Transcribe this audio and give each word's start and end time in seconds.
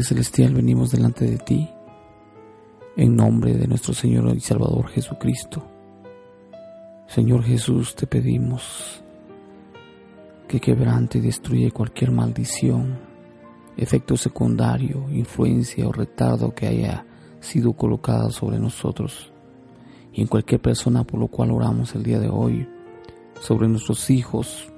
Celestial, 0.00 0.54
venimos 0.54 0.90
delante 0.92 1.26
de 1.26 1.36
ti 1.36 1.68
en 2.96 3.14
nombre 3.16 3.52
de 3.52 3.66
nuestro 3.66 3.92
Señor 3.92 4.34
y 4.34 4.40
Salvador 4.40 4.88
Jesucristo. 4.88 5.66
Señor 7.06 7.42
Jesús, 7.42 7.94
te 7.94 8.06
pedimos 8.06 9.02
que 10.48 10.60
quebrante 10.60 11.18
y 11.18 11.20
destruye 11.20 11.70
cualquier 11.70 12.10
maldición, 12.10 12.98
efecto 13.76 14.16
secundario, 14.16 15.10
influencia 15.10 15.86
o 15.86 15.92
retardo 15.92 16.54
que 16.54 16.66
haya 16.66 17.04
sido 17.40 17.74
colocada 17.74 18.30
sobre 18.30 18.58
nosotros 18.58 19.32
y 20.12 20.22
en 20.22 20.26
cualquier 20.26 20.60
persona 20.60 21.04
por 21.04 21.20
lo 21.20 21.28
cual 21.28 21.50
oramos 21.50 21.94
el 21.94 22.02
día 22.02 22.18
de 22.18 22.28
hoy, 22.28 22.66
sobre 23.40 23.68
nuestros 23.68 24.08
hijos, 24.10 24.72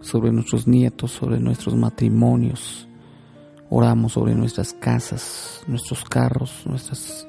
sobre 0.00 0.32
nuestros 0.32 0.66
nietos, 0.66 1.12
sobre 1.12 1.38
nuestros 1.38 1.74
matrimonios. 1.74 2.88
Oramos 3.68 4.12
sobre 4.12 4.34
nuestras 4.34 4.72
casas, 4.72 5.62
nuestros 5.66 6.04
carros, 6.04 6.62
nuestras 6.66 7.26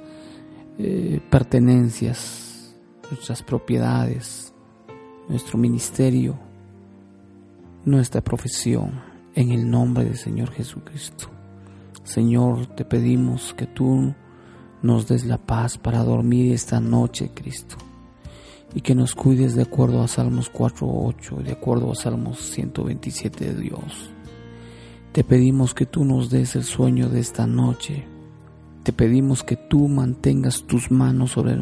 eh, 0.78 1.20
pertenencias, 1.32 2.76
nuestras 3.10 3.42
propiedades, 3.42 4.54
nuestro 5.28 5.58
ministerio, 5.58 6.38
nuestra 7.86 8.22
profesión, 8.22 9.02
en 9.34 9.52
el 9.52 9.70
nombre 9.70 10.04
del 10.04 10.18
Señor 10.18 10.52
Jesucristo. 10.52 11.30
Señor, 12.04 12.68
te 12.76 12.86
pedimos 12.86 13.54
que 13.54 13.68
tú 13.68 14.14
nos 14.82 15.08
des 15.08 15.26
la 15.26 15.38
paz 15.38 15.78
para 15.78 16.04
dormir 16.04 16.54
esta 16.54 16.80
noche, 16.80 17.32
Cristo, 17.34 17.76
y 18.74 18.82
que 18.82 18.96
nos 18.96 19.14
cuides 19.14 19.56
de 19.56 19.64
acuerdo 19.64 20.02
a 20.02 20.08
Salmos 20.08 20.52
4.8, 20.52 21.44
de 21.44 21.52
acuerdo 21.52 21.92
a 21.92 21.96
Salmos 21.96 22.40
127 22.40 23.54
de 23.54 23.62
Dios. 23.62 24.12
Te 25.18 25.24
pedimos 25.24 25.74
que 25.74 25.88
tú 25.88 26.06
nos 26.06 26.30
des 26.30 26.56
el 26.56 26.64
sueño 26.64 27.10
de 27.10 27.20
esta 27.20 27.48
noche. 27.48 28.06
Te 28.84 28.94
pedimos 28.94 29.44
que 29.44 29.56
tú 29.56 29.88
mantengas 29.88 30.62
tus 30.68 30.92
manos 30.92 31.32
sobre 31.32 31.58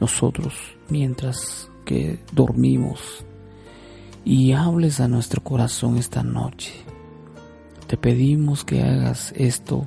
nosotros 0.00 0.54
mientras 0.88 1.70
que 1.84 2.20
dormimos 2.32 3.26
y 4.24 4.52
hables 4.52 5.00
a 5.00 5.08
nuestro 5.08 5.44
corazón 5.44 5.98
esta 5.98 6.22
noche. 6.22 6.72
Te 7.88 7.98
pedimos 7.98 8.64
que 8.64 8.82
hagas 8.82 9.34
esto, 9.36 9.86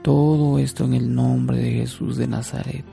todo 0.00 0.58
esto 0.58 0.84
en 0.84 0.94
el 0.94 1.14
nombre 1.14 1.58
de 1.58 1.72
Jesús 1.72 2.16
de 2.16 2.28
Nazaret. 2.28 2.86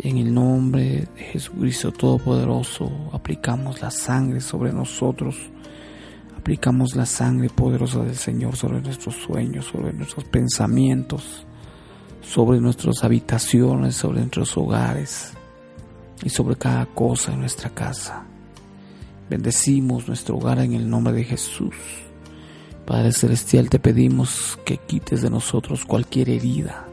En 0.00 0.18
el 0.18 0.34
nombre 0.34 1.06
de 1.14 1.22
Jesucristo 1.30 1.92
Todopoderoso 1.92 2.90
aplicamos 3.12 3.80
la 3.80 3.92
sangre 3.92 4.40
sobre 4.40 4.72
nosotros. 4.72 5.36
Aplicamos 6.44 6.94
la 6.94 7.06
sangre 7.06 7.48
poderosa 7.48 8.00
del 8.00 8.16
Señor 8.16 8.54
sobre 8.54 8.82
nuestros 8.82 9.14
sueños, 9.14 9.64
sobre 9.64 9.94
nuestros 9.94 10.26
pensamientos, 10.26 11.46
sobre 12.20 12.60
nuestras 12.60 13.02
habitaciones, 13.02 13.94
sobre 13.94 14.20
nuestros 14.20 14.54
hogares 14.58 15.32
y 16.22 16.28
sobre 16.28 16.56
cada 16.56 16.84
cosa 16.84 17.32
en 17.32 17.40
nuestra 17.40 17.70
casa. 17.70 18.26
Bendecimos 19.30 20.06
nuestro 20.06 20.36
hogar 20.36 20.58
en 20.58 20.74
el 20.74 20.86
nombre 20.86 21.14
de 21.14 21.24
Jesús. 21.24 21.76
Padre 22.84 23.12
Celestial, 23.12 23.70
te 23.70 23.78
pedimos 23.78 24.58
que 24.66 24.76
quites 24.76 25.22
de 25.22 25.30
nosotros 25.30 25.86
cualquier 25.86 26.28
herida, 26.28 26.86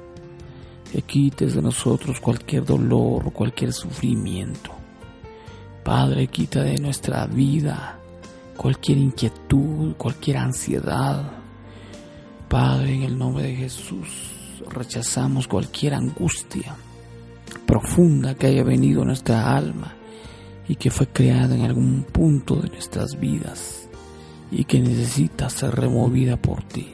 que 0.93 1.01
quites 1.01 1.55
de 1.55 1.61
nosotros 1.61 2.21
cualquier 2.21 2.63
dolor, 2.63 3.33
cualquier 3.33 3.73
sufrimiento. 3.73 4.71
Padre, 5.83 6.27
quita 6.27 6.63
de 6.63 6.77
nuestra 6.77 7.25
vida 7.25 7.97
cualquier 8.57 8.97
inquietud, 8.97 9.95
cualquier 9.95 10.37
ansiedad. 10.37 11.31
Padre, 12.47 12.95
en 12.95 13.03
el 13.03 13.17
nombre 13.17 13.43
de 13.43 13.55
Jesús, 13.55 14.07
rechazamos 14.69 15.47
cualquier 15.47 15.93
angustia 15.93 16.75
profunda 17.65 18.35
que 18.35 18.47
haya 18.47 18.63
venido 18.63 19.01
a 19.01 19.05
nuestra 19.05 19.55
alma 19.55 19.93
y 20.67 20.75
que 20.75 20.91
fue 20.91 21.07
creada 21.07 21.55
en 21.55 21.63
algún 21.63 22.03
punto 22.03 22.55
de 22.55 22.69
nuestras 22.69 23.19
vidas 23.19 23.89
y 24.51 24.65
que 24.65 24.79
necesita 24.79 25.49
ser 25.49 25.75
removida 25.75 26.37
por 26.37 26.63
ti. 26.63 26.91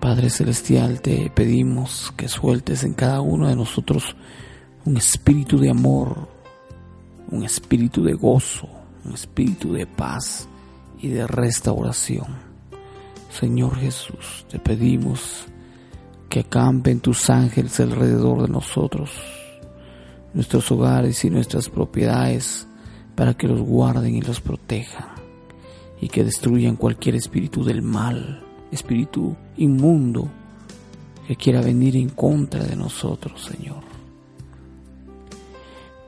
Padre 0.00 0.30
Celestial, 0.30 1.00
te 1.00 1.30
pedimos 1.34 2.12
que 2.16 2.28
sueltes 2.28 2.84
en 2.84 2.94
cada 2.94 3.20
uno 3.20 3.48
de 3.48 3.56
nosotros 3.56 4.16
un 4.84 4.96
espíritu 4.96 5.58
de 5.58 5.70
amor, 5.70 6.28
un 7.30 7.44
espíritu 7.44 8.02
de 8.02 8.14
gozo, 8.14 8.68
un 9.04 9.14
espíritu 9.14 9.72
de 9.72 9.86
paz 9.86 10.48
y 11.00 11.08
de 11.08 11.26
restauración. 11.26 12.26
Señor 13.30 13.76
Jesús, 13.76 14.44
te 14.48 14.58
pedimos 14.58 15.46
que 16.28 16.40
acampen 16.40 17.00
tus 17.00 17.30
ángeles 17.30 17.78
alrededor 17.80 18.42
de 18.42 18.48
nosotros 18.48 19.10
nuestros 20.32 20.70
hogares 20.70 21.24
y 21.24 21.30
nuestras 21.30 21.68
propiedades 21.68 22.66
para 23.14 23.34
que 23.34 23.48
los 23.48 23.60
guarden 23.60 24.14
y 24.14 24.22
los 24.22 24.40
protejan 24.40 25.08
y 26.00 26.08
que 26.08 26.24
destruyan 26.24 26.76
cualquier 26.76 27.16
espíritu 27.16 27.64
del 27.64 27.82
mal, 27.82 28.42
espíritu 28.70 29.36
inmundo 29.56 30.28
que 31.26 31.36
quiera 31.36 31.60
venir 31.60 31.96
en 31.96 32.08
contra 32.08 32.64
de 32.64 32.76
nosotros, 32.76 33.44
Señor. 33.44 33.89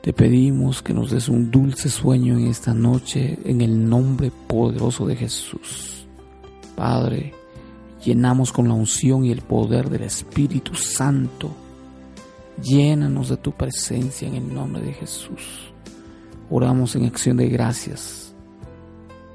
Te 0.03 0.13
pedimos 0.13 0.83
que 0.83 0.93
nos 0.93 1.09
des 1.09 1.29
un 1.29 1.49
dulce 1.49 1.89
sueño 1.89 2.37
en 2.37 2.45
esta 2.47 2.75
noche 2.75 3.39
en 3.43 3.61
el 3.61 3.89
nombre 3.89 4.31
poderoso 4.47 5.07
de 5.07 5.15
Jesús. 5.15 6.05
Padre, 6.75 7.33
llenamos 8.05 8.51
con 8.51 8.67
la 8.67 8.75
unción 8.75 9.25
y 9.25 9.31
el 9.31 9.41
poder 9.41 9.89
del 9.89 10.03
Espíritu 10.03 10.75
Santo 10.75 11.49
Llénanos 12.61 13.29
de 13.29 13.37
tu 13.37 13.51
presencia 13.51 14.27
en 14.27 14.35
el 14.35 14.53
nombre 14.53 14.81
de 14.81 14.93
Jesús. 14.93 15.73
Oramos 16.49 16.95
en 16.95 17.05
acción 17.05 17.37
de 17.37 17.47
gracias. 17.49 18.33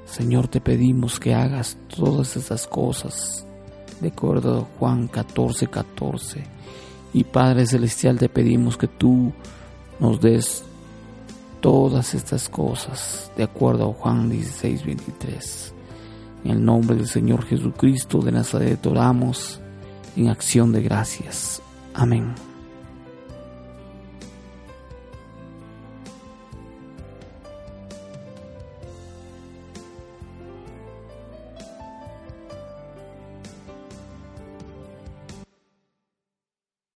Señor, 0.05 0.47
te 0.47 0.61
pedimos 0.61 1.19
que 1.19 1.33
hagas 1.33 1.77
todas 1.95 2.37
estas 2.37 2.65
cosas 2.65 3.45
de 3.99 4.07
acuerdo 4.07 4.59
a 4.59 4.79
Juan 4.79 5.07
14, 5.07 5.67
14. 5.67 6.43
Y 7.13 7.23
Padre 7.25 7.65
Celestial, 7.65 8.17
te 8.17 8.29
pedimos 8.29 8.77
que 8.77 8.87
tú 8.87 9.33
nos 9.99 10.19
des 10.19 10.63
todas 11.61 12.13
estas 12.13 12.49
cosas 12.49 13.31
de 13.35 13.43
acuerdo 13.43 13.89
a 13.89 13.93
Juan 13.93 14.29
16, 14.29 14.85
23. 14.85 15.73
En 16.45 16.51
el 16.51 16.65
nombre 16.65 16.95
del 16.95 17.07
Señor 17.07 17.45
Jesucristo 17.45 18.21
de 18.21 18.31
Nazaret 18.31 18.85
oramos 18.85 19.59
en 20.15 20.29
acción 20.29 20.71
de 20.71 20.81
gracias. 20.81 21.61
Amén. 21.93 22.48